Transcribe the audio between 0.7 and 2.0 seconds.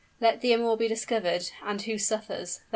be discovered, and who